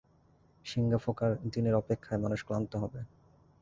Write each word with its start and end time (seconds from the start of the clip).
শিঙা 0.65 0.97
ফোঁকার 0.97 1.31
দিনের 1.45 1.75
অপেক্ষায় 1.75 2.21
মানুষ 2.21 2.39
ক্লান্ত 2.45 2.71
হবে। 2.75 2.99